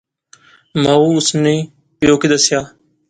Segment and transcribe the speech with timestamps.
[0.81, 1.55] مائو اس نے
[1.99, 2.59] پیو کی دسیا